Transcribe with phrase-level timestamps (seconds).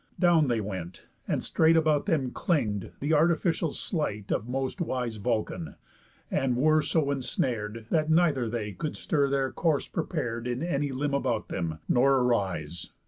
[0.17, 5.75] Down they went; and straight About them cling'd the artificial sleight Of most wise Vulcan;
[6.31, 11.13] and were so ensnar'd, That neither they could stir their course prepar'd In any limb
[11.13, 12.89] about them, nor arise.